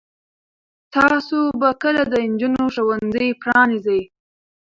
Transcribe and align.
تاسو 0.95 1.37
به 1.59 1.69
کله 1.81 2.03
د 2.11 2.13
نجونو 2.29 2.63
ښوونځي 2.75 3.29
پرانیزئ؟ 3.41 4.01